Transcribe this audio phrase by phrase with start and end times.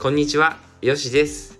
[0.00, 1.58] こんにちは、よしです。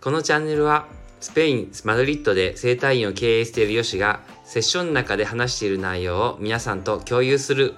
[0.00, 0.88] このチャンネルは
[1.20, 7.74] スペイン・マドリッドで整体院を経営しているよしがセッションの中で話している内容を皆さんと共有する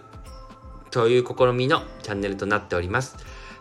[0.93, 3.16] という試みのチャンネルとなっております。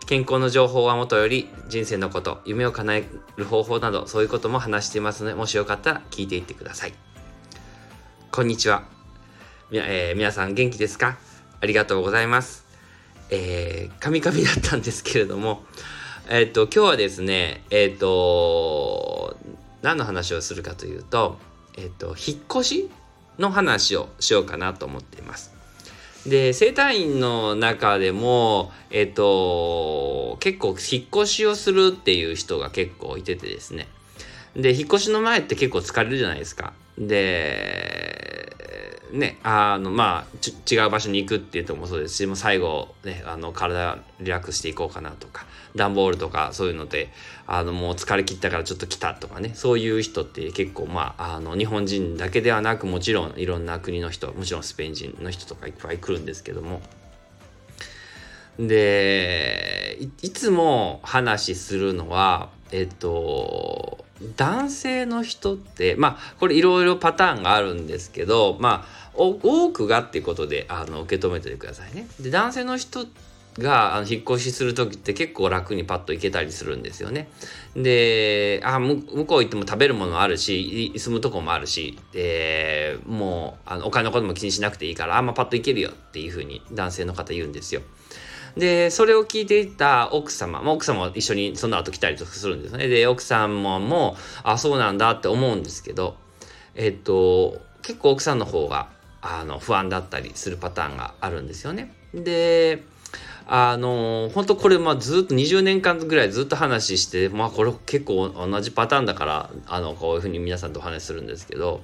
[0.06, 6.94] 健康の情報はもとより人生のこと、夢を叶える方法などそういうことも話していますのでもしよかったら聞いていってください。
[8.30, 8.84] こんにちは。
[9.72, 11.18] えー皆さん元気ですか？
[11.60, 12.64] ありがとうございます。
[13.30, 15.64] えー、カミカミだったんですけれども、
[16.30, 19.34] えっ、と、今日はですね、えっ、と、
[19.80, 21.38] 何の話をするかというと、
[21.78, 22.90] えっ、と、引っ越し
[23.38, 25.54] の話をしようかなと思っています。
[26.26, 33.88] で、整体院の中でも、えっ、と、結構引っ越しをするっていう人が結構いててですね。
[34.54, 36.74] で、引っ越しの前って結構疲れるじゃないですか。
[36.98, 38.37] で、
[39.12, 45.46] ね、あの、まあ、違う場所に行くっていうともそうですし、もう最後、ね、あの、体リラックスしていこうかなとか、
[45.76, 47.10] 段ボールとかそういうので、
[47.46, 56.80] あの、もう疲れ切ったからちょっと来たとかね、そういう人って結構、まあ、あの、日本人だけではなく、もちろんいろんな国の人、もちろんスペイン人の人とかいっぱい来るんですけども、
[58.58, 63.77] でいいつも話するのはえっと
[64.36, 72.06] 男性の人ってまあこれいろいろパターンがあるんですけどまあ多くがっていうことであの受け止めててくださいね。
[72.20, 73.06] で男性の人
[73.58, 77.28] があの引っ越しする時って結構楽にパッと行けたりするんですよね。
[77.74, 87.82] であ向こう行っても食べるものあるし住むとこもあるしでもうあのお金のことも気にしなくていいからあんまパッと行けるよっていうふうに男性の方言うんですよ。
[88.56, 92.88] で、それを聞いていた奥様、まあ、奥様も一緒にその後来たりとかするんですね。
[92.88, 96.16] で、奥様も、あ、そうなんだって思うんですけど、
[96.74, 98.88] えっと、結構奥さんの方が、
[99.20, 101.94] あの、不安だったりするパターンがあるんですよね。
[102.14, 102.82] で、
[103.46, 111.82] あの、本当これ、まあ、ずっと20年間ぐらいずっと話して、まあ、これ結構同じパターンだから、あの、こういうふうに皆さんとお話しするんですけど、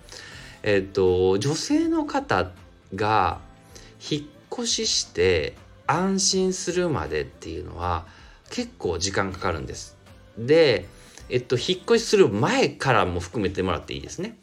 [0.62, 2.50] えっと、女性の方
[2.94, 3.40] が
[4.10, 5.54] 引っ越しして、
[5.86, 8.06] 安心するまでっていうのは
[8.50, 9.96] 結構時間かかるんです。
[10.38, 10.88] で、
[11.28, 14.38] えっと、引っ越しする前からも含めてもらっていいですね。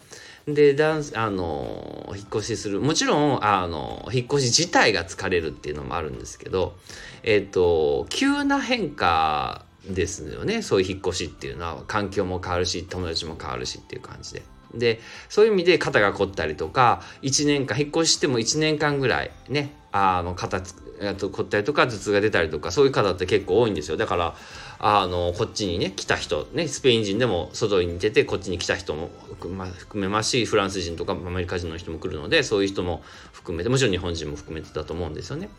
[0.47, 2.81] で、ダンス、あの、引っ越しする。
[2.81, 6.75] もちろん、あの、引っ越し自体が疲れるっていうのもあるんですけど、
[7.23, 10.63] えっと、急な変化ですよね。
[10.63, 14.41] そういう引っ越しっていうのは、環境も変わるし、友達も変わるしっていう感じで。
[14.73, 20.61] で、そういう意味で肩が凝ったりとか、1年間、引っ越ししても1年間ぐらいね、あの、肩
[21.01, 24.35] つ、あと凝ったりとか頭痛が出たりとかそういう方って結構多いんですよだから
[24.79, 29.55] あのこっちにね来た人ねスペイン人でも外に出てこっちに来た人も含,、
[29.95, 35.49] めますしフランス人とかアメリカ人の人も来るのでそういう人も含めてもちろん日本人も含めてだと思うんですよね。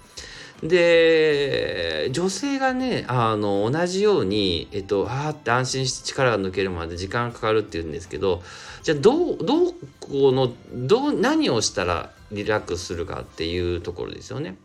[0.63, 8.43] で女性がねあの同じように、えっと、あーって安心して力が抜けるまで時間かかるって言うんですけど
[8.85, 14.57] じゃあどうどうこのどう何をしたらリラックスするかっていうところですよね。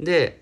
[0.00, 0.40] で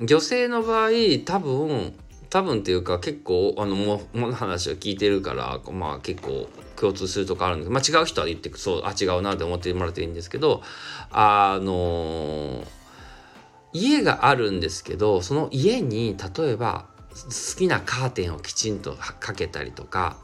[0.00, 0.90] 女性の場合
[1.24, 1.94] 多分
[2.30, 10.62] 多分っていうか結構あのもの話を聞いてるからまあ結構共通するとこあるんです、まあ、違う人は言ってそうあ違うなって思ってもらっていいんですけど
[11.10, 12.62] あの
[13.72, 20.16] 家があるんですけどその家に例えば好きなカーテンをきちんとかけたりとか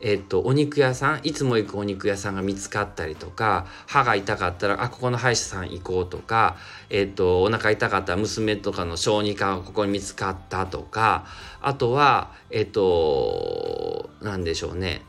[0.00, 6.56] えっと、お肉屋さんいつも行くお肉屋さんが見つかったりとか歯が痛かったらあここの歯医者さん行こうとか、
[6.88, 11.26] えっと、お腹痛かったら娘とかの小児科がここに見つかったとか
[11.60, 15.02] あとはえっと何でしょうね。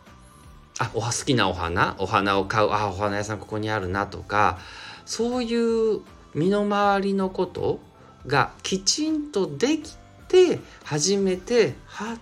[0.79, 4.59] あお好きなお花お花を買うあお花屋さんここにあるなとか
[5.05, 6.01] そういう
[6.33, 7.81] 身の回りのこと
[8.25, 9.97] がきちんとでき
[10.29, 12.17] て初めてはっ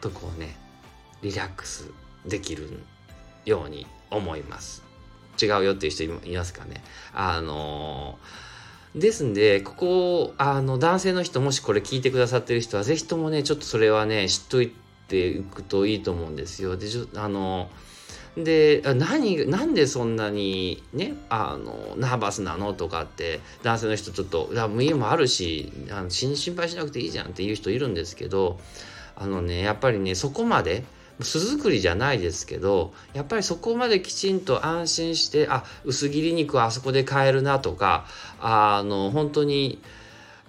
[0.00, 0.56] とこうね
[1.22, 1.90] リラックス
[2.26, 2.68] できる
[3.44, 4.82] ように思います。
[5.40, 6.82] 違うよっていう人いますかね。
[7.12, 14.72] あのー、ですんで、ここ、あの、男性の人、もしこれ聞いてくださってる人は、ぜひともね、ちょっとそれはね、知っとい
[15.08, 16.76] ていくといいと思うんですよ。
[16.76, 16.86] で、
[17.16, 17.68] あの
[18.36, 28.60] で何なんでそんなにねあのナーバスなのとかって男性の人ちょっと「もう家もあるしあの心配しなくていいじゃん」っていう人いるんですけど
[29.16, 30.84] あのねやっぱりねそこまで
[31.20, 38.06] 巣作りじゃないですけどやっぱりそこまできちんと安心してあ薄切り肉はあそこで買えるなとか
[38.40, 39.80] あの本当に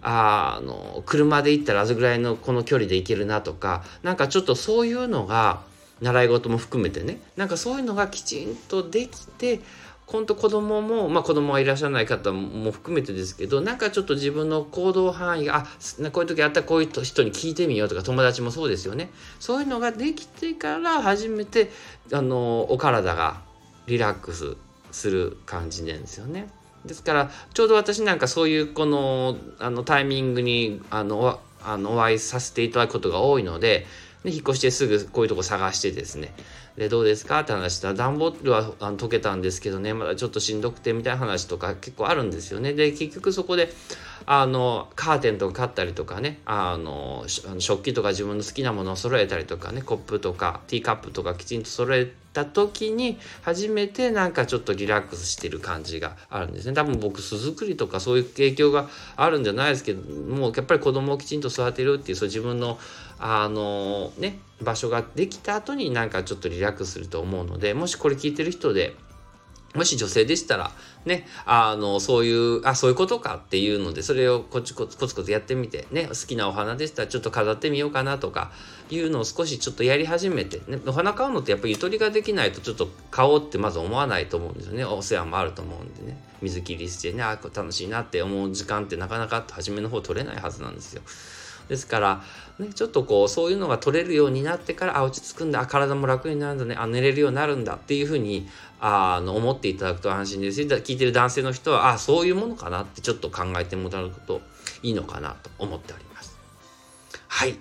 [0.01, 5.61] あの車で行ったらあそぐらいのこの距離で行けるなとかなんかちょっとそういうのが
[6.01, 9.61] 習い事も含めてねなんかそういうのがきちんとできて
[10.07, 15.63] 本当子供も、まあ子供がいらっしゃらない方も含めてですけど、なんかちょっと自分の行動範囲が、あ、
[16.12, 19.09] こういう時あったらこういう人に聞いてみようとか、友達もそうですよね。
[19.39, 21.71] そういうのができてから初めて、
[22.12, 23.42] あの、お体が
[23.86, 24.56] リラックス
[24.92, 26.50] する感じなんですよね。
[26.86, 33.86] ですからちょうど私なんかそういうこのあのタイミングにあのあのお会いさせていただくことが多いので
[34.24, 36.33] で引っ越してすぐこういうとこ探してですね
[36.77, 37.39] でどうですか？
[37.39, 37.88] って話した。
[37.88, 39.95] ら段ボールはあの溶けたんですけどね。
[39.95, 42.74] まだちょっとしんどくてみたいな話とか結構あるんですよね。
[42.74, 43.74] で結局そこで
[44.27, 46.39] あのカーテンとか買ったりとかね。
[46.45, 47.25] あの
[47.57, 49.81] 食器とか自分の好きなものを揃えたりとかね。
[49.81, 56.75] コップとかティーカップとかきちんと揃えた時に初めてなんかちょっとリラックスしてる感じがあるんですね。
[56.75, 62.77] 多分僕巣作りとかそういう影響があるんじゃないですけどもうやっぱり子供をきちんと育てるっていうそう自分の
[63.18, 64.38] あのね。
[64.62, 68.95] 場所ができた後になんかちょっとリラックスすると思うのでもしこれ聞いてる人で
[69.75, 70.71] もし女性でしたら、
[71.06, 78.51] ね、あの、そういう、あ、そういうことかっていうので、それをこっちコツコツコツやってみて、ね、好きなお花でしたらちょっと飾ってみようかなとか、
[78.89, 84.86] いうのを少しちょっとやり始めて、ね、お花買うのってやっぱりゆとりができないとちょっと買おうってまず思わないと思うんですよね。
[84.86, 86.18] お世話もあると思うんでね。
[86.42, 91.01] 水切りしてね、あ、楽しいなって思う時間ってなかなか初めの方取れないはずなんですよ。
[91.67, 92.23] ですから、
[92.59, 98.47] ね、ちょっとこう、そういうのが取れるようになってから、あ、落ち着くんだ、あ、体も楽になるんだね、あ、寝れるようになるんだっていうふうに、
[98.79, 104.41] あの、思っていただくと安心です、聞いてる男性の人は、あ、そういうものかなってちょっと考えてもらうと
[104.81, 106.37] いいのかなと思っております。
[107.27, 107.59] はい。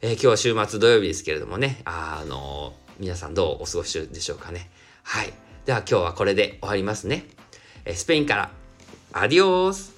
[0.00, 4.70] えー、今日は週末土曜日ですけれどもね、あの、皆さんどうお過ごしでしょうかね。
[5.02, 5.32] はい。
[5.64, 7.26] では今日はこれで終わりますね。
[7.84, 8.50] えスペインから、
[9.12, 9.95] アディオース